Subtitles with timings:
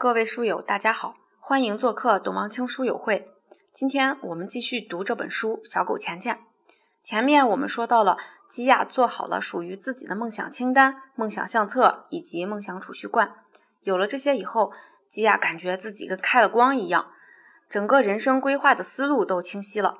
[0.00, 3.28] 各位书友，大家好，欢迎做客董王清书友会。
[3.74, 6.36] 今天我们继续读这本书《小狗钱钱》。
[7.04, 8.16] 前面我们说到了，
[8.48, 13.30] 基亚做好了属于自己的梦想清单、梦想相册以及梦想储蓄罐。
[13.82, 14.72] 有了这些以后，
[15.10, 17.10] 基亚感觉自己跟开了光一样，
[17.68, 19.98] 整个人生规划的思路都清晰了。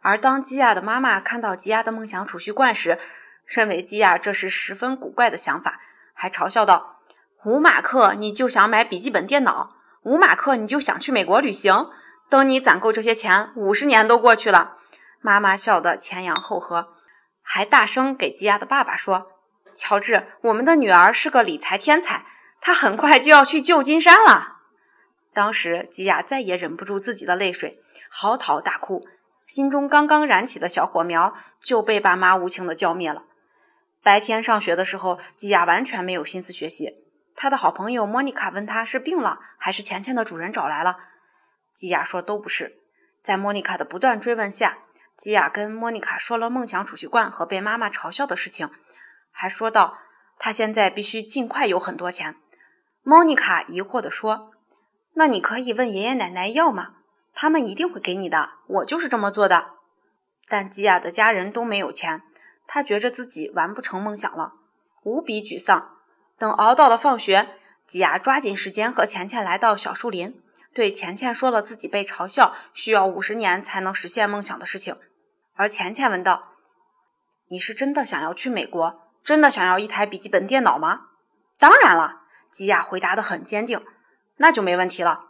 [0.00, 2.98] 而当基亚的妈妈看到基亚的梦想储蓄罐时，
[3.44, 5.80] 认为基亚这是十分古怪的想法，
[6.14, 6.98] 还嘲笑道
[7.46, 11.88] ：“五马克你就想买笔记本电脑，五马克你就想去美国旅行。
[12.28, 14.78] 等你攒够这些钱，五十年都过去了。”
[15.22, 16.88] 妈妈笑得前仰后合，
[17.42, 19.28] 还大声给吉亚的爸爸说
[19.72, 22.26] ：“乔治，我们的女儿是个理财天才，
[22.60, 24.56] 她很快就要去旧金山了。”
[25.32, 27.78] 当时吉亚再也忍不住自己的泪水，
[28.10, 29.06] 嚎啕大哭。
[29.44, 33.22] 心中刚刚燃起的小火苗就被爸妈无情的浇灭了。
[34.02, 37.05] 白天上学的时候，吉亚完全没有心思学习。
[37.36, 40.96] 他的好朋友莫妮卡问他是病了，还是钱钱的主人找来了。
[41.74, 42.80] 基亚说都不是。
[43.22, 44.78] 在莫妮卡的不断追问下，
[45.16, 48.70] 基亚跟莫妮卡说了梦想储蓄罐和被妈妈嘲笑的事情，
[49.30, 49.98] 还说道
[50.38, 52.36] 他现在必须尽快有很多钱。
[53.02, 54.52] 莫妮卡疑惑地说
[55.14, 56.94] ：“那你可以问爷爷奶奶要吗？”
[57.34, 59.72] 他们一定会给你的，我就是这么做的。
[60.48, 62.22] 但吉亚的家人都没有钱，
[62.66, 64.54] 他觉着自己完不成梦想了，
[65.02, 65.95] 无比沮丧。
[66.38, 67.48] 等熬到了放学，
[67.86, 70.40] 吉雅抓紧时间和钱钱来到小树林，
[70.74, 74.96] 对钱钱说了自己被嘲笑，需要五十年才能实现梦想的事情。
[75.54, 76.52] 而钱钱问道
[77.48, 79.00] ：“你是真的想要去美国？
[79.24, 81.06] 真的想要一台笔记本电脑吗
[81.58, 83.82] ？”“当然了。”吉雅回答得很坚定。
[84.36, 85.24] “那就没问题了。”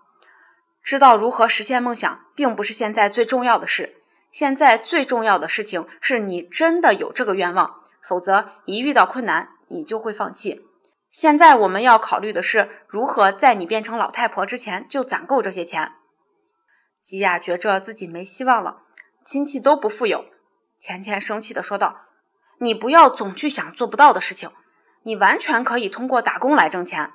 [0.82, 4.02] 知道如何实现梦想，并不是现在最重要的事。
[4.32, 10.62] 现在最重要的事情是你真的有这个愿望，否则一遇到困难，你就会放弃。
[11.16, 15.92] 现在我们要考虑的是如何在你变成老太婆之前就攒够这些钱。
[17.02, 18.82] 吉亚觉着自己没希望了，
[19.24, 20.26] 亲戚都不富有。
[20.78, 22.02] 钱钱生气地说道
[22.60, 24.50] ：“你不要总去想做不到的事情，
[25.04, 27.10] 你完全可以通过打工来挣钱。”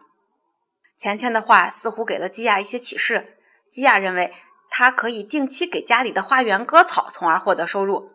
[0.98, 3.38] 钱钱的话似乎给了基亚一些启示。
[3.70, 4.34] 基亚认为
[4.72, 8.12] 他可以定期给家里的花园割草，从而获得收入。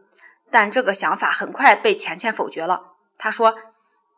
[0.50, 2.94] 但这个想法很快被钱钱否决了。
[3.16, 3.54] 他说：“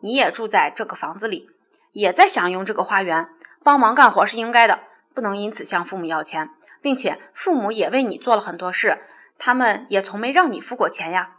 [0.01, 1.51] 你也住在这个房子里，
[1.93, 3.29] 也在享用这个花园，
[3.63, 4.81] 帮忙干活是应该的，
[5.15, 6.51] 不能因此向父母要钱，
[6.81, 8.99] 并且父母也为你做了很多事，
[9.39, 11.37] 他们也从没让你付过钱呀。”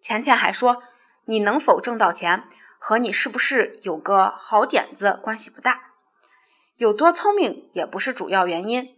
[0.00, 0.82] 钱钱还说
[1.26, 2.44] ：“你能否挣到钱
[2.78, 5.80] 和你是不是有个好点子关系不大，
[6.76, 8.96] 有多聪明也不是主要原因。”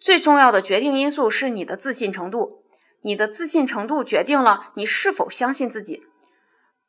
[0.00, 2.64] 最重要的决定因素是你的自信程度，
[3.02, 6.02] 你的自信程度决定了你是否相信自己。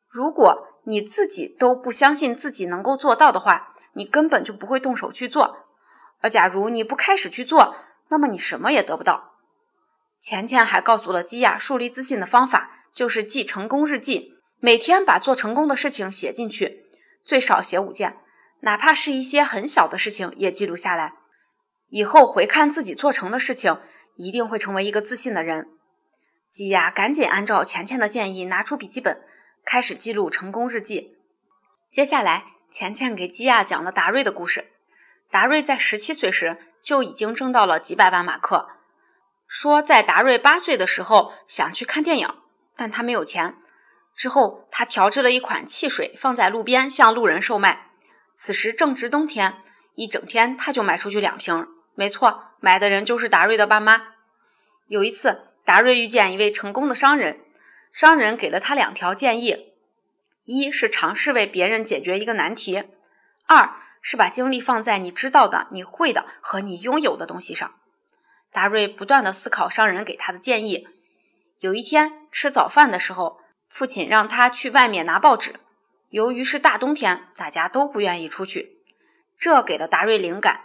[0.08, 5.66] 如果你自己都不相信自己能够做到的话，你根本就不会动手去做。
[6.20, 7.76] 而假如你不开始去做，
[8.08, 9.32] 那么你什么也得不到。
[10.20, 16.84] 钱钱还告诉了基亚树立自信的方法，就是记成功日记，每天把做成功的事情写进去，
[17.24, 18.16] 最少写五件，
[18.60, 21.14] 哪怕是一些很小的事情也记录下来。
[21.88, 23.76] 以后回看自己做成的事情，
[24.16, 25.68] 一定会成为一个自信的人。
[26.52, 29.20] 基亚赶紧按照钱钱的建议，拿出笔记本，
[29.64, 31.16] 开始记录成功日记。
[31.90, 34.66] 接下来，钱钱给基亚讲了达瑞的故事。
[35.30, 38.68] 达瑞在十七岁时就已经挣到了几百万马克，
[39.46, 42.28] 说在达瑞八岁的时候想去看电影，
[42.76, 43.56] 但他没有钱。
[44.14, 47.90] 之后，他调制了一款汽水，放在路边向路人售卖。
[48.36, 49.54] 此时正值冬天，
[49.94, 51.66] 一整天他就卖出去两瓶。
[51.94, 54.02] 没错，买的人就是达瑞的爸妈。
[54.88, 57.40] 有一次，达瑞遇见一位成功的商人，
[57.92, 59.74] 商人给了他两条建议：
[60.44, 62.84] 一是尝试为别人解决一个难题；
[63.46, 67.74] 二是把精力放在你知道的、你会的和你拥有的东西上。
[68.50, 70.88] 达瑞不断的思考商人给他的建议。
[71.60, 75.54] 有一天吃早饭的时候，父亲让他去外面拿报纸。
[76.08, 78.78] 由于是大冬天，大家都不愿意出去，
[79.38, 80.62] 这给了达瑞灵感。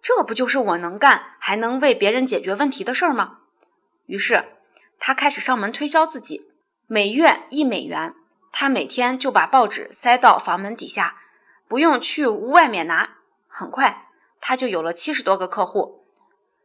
[0.00, 3.38] 这不就是我能干还能为别人解决问题的事儿吗？
[4.06, 4.44] 于是
[4.98, 6.46] 他开始上门推销自己，
[6.90, 8.14] 每月一美元，
[8.50, 11.16] 他每天就把报纸塞到房门底下，
[11.68, 13.10] 不用去屋外面拿。
[13.46, 14.06] 很快
[14.40, 16.06] 他就有了七十多个客户。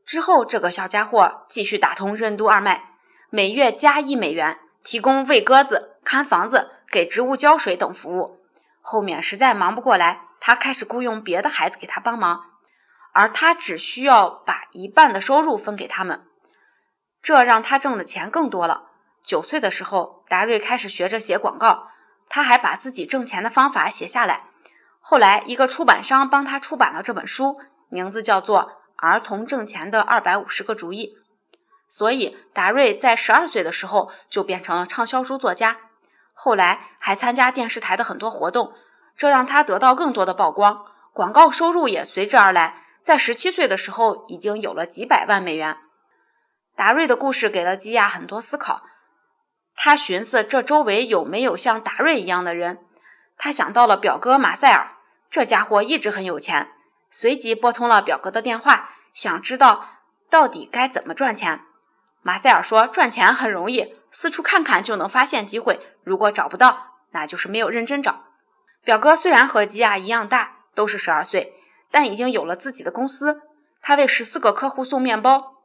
[0.05, 2.91] 之后这个小家伙继续打通任督二脉，
[3.29, 8.39] 每月加一美元，提供喂鸽子、看房子、给植物浇水等服务。
[8.79, 12.45] 后面实在忙不过来，他开始雇佣别的孩子给他帮忙。
[13.11, 16.25] 而他只需要把一半的收入分给他们，
[17.21, 18.91] 这让他挣的钱更多了。
[19.23, 21.87] 九岁的时候，达瑞开始学着写广告，
[22.29, 24.43] 他还把自己挣钱的方法写下来。
[24.99, 27.57] 后来，一个出版商帮他出版了这本书，
[27.89, 28.61] 名字叫做
[28.97, 31.07] 《儿童挣钱的二百五十个主意》。
[31.89, 35.77] 所以，达瑞在十二岁的时候就变成了畅销书作家，
[36.33, 38.73] 后来还参加电视台的很多活动，
[39.15, 42.81] 这让他得到更多的曝光，广告收入也随之而来。
[43.03, 45.77] 在十七岁的时候，已经有了几百万美元。
[46.75, 48.81] 达瑞的故事给了基亚很多思考。
[49.75, 52.79] 他寻思，这周围有没有像达瑞一样的人？
[53.37, 54.91] 他想到了表哥马塞尔，
[55.29, 56.69] 这家伙一直很有钱。
[57.11, 59.85] 随即拨通了表哥的电话，想知道
[60.29, 61.61] 到底该怎么赚钱。
[62.21, 65.79] 马塞尔说：“赚钱很容易，四处看看就能发现机会。
[66.03, 68.23] 如果找不到，那就是没有认真找。”
[68.85, 71.53] 表哥虽然和吉亚一样大，都是十二岁，
[71.91, 73.41] 但已经有了自己的公司。
[73.81, 75.55] 他为十四个客户送面包。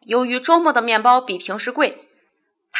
[0.00, 2.08] 由于周末的面包比平时贵，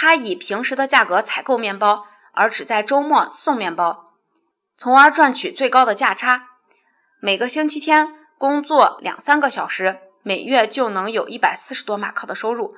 [0.02, 4.14] 他以平时的价格采购面包，而只在周末送面包，
[4.78, 6.46] 从而赚取最高的价差。
[7.20, 8.08] 每个星期天
[8.38, 12.74] 工作两三个小时，每月就能有一百四十多马克的收入。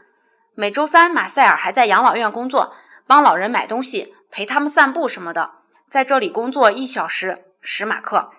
[0.57, 2.75] 每周三，马塞尔还在养老院工作，
[3.07, 5.53] 帮老人买东西、陪他们散步什么的。
[5.89, 8.33] 在这里工作一小时十马克，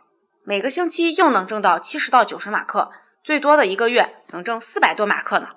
[0.43, 2.91] 每个星期又能挣到七十到九十马克，
[3.23, 5.47] 最多的一个月能挣四百多马克呢。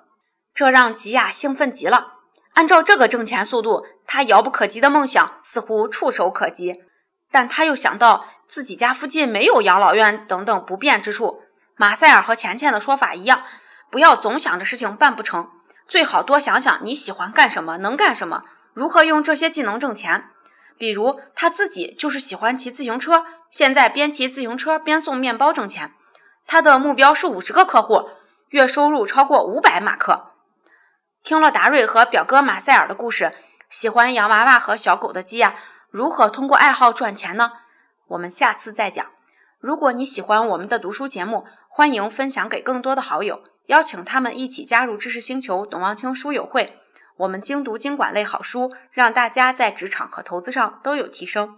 [0.53, 2.13] 这让吉亚兴奋极了。
[2.57, 6.81] 按照这个挣钱速度，他遥不可及的梦想似乎触手可及。
[7.31, 11.43] 但他又想到自己家附近没有养老院等等不便之处。
[11.75, 13.43] 马塞尔和钱钱的说法一样，
[13.91, 15.51] 不要总想着事情办不成。
[15.87, 18.41] 最好多想想你喜欢干什么，能干什么，
[18.73, 20.25] 如何用这些技能挣钱。
[20.79, 25.91] 比如他自己就是喜欢骑自行车，现在边骑自行车边送面包挣钱。
[26.47, 28.09] 他的目标是五十个客户，
[28.49, 30.26] 月收入超过五百马克。
[31.27, 33.33] 听了达瑞和表哥马塞尔的故事，
[33.69, 35.55] 喜欢洋娃娃和小狗的基亚
[35.91, 37.51] 如何通过爱好赚钱呢？
[38.07, 39.05] 我们下次再讲。
[39.59, 43.43] 如果你喜欢我们的读书节目，欢迎分享给更多的好友。
[43.65, 46.79] 邀请他们一起加入知识星球董望清书友会，
[47.17, 51.57] 我们精读经管类好书，让大家在职场和投资上都有提升。